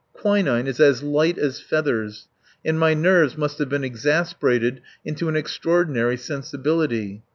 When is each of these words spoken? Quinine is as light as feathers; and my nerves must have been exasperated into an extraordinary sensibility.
Quinine 0.13 0.65
is 0.65 0.79
as 0.79 1.03
light 1.03 1.37
as 1.37 1.59
feathers; 1.59 2.27
and 2.65 2.79
my 2.79 2.95
nerves 2.95 3.37
must 3.37 3.59
have 3.59 3.69
been 3.69 3.83
exasperated 3.83 4.81
into 5.05 5.29
an 5.29 5.35
extraordinary 5.35 6.17
sensibility. 6.17 7.21